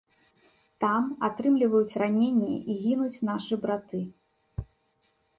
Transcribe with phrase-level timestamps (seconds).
[0.83, 4.01] Там атрымліваюць раненні і гінуць нашы браты.